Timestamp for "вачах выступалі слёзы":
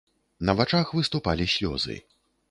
0.59-1.99